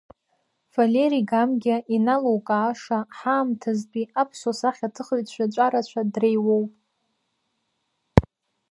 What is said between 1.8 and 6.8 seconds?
иналукааша ҳаамҭазтәи аԥсуа сахьаҭыхыҩцәа ҿарацәа дреиуоуп.